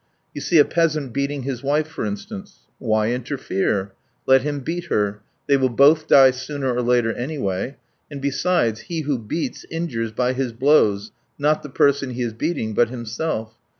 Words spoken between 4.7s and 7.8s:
her, they will both die sooner or later, anyway;